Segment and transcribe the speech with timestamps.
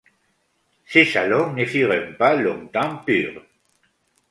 [0.83, 3.43] Ces salons ne furent pas longtemps purs.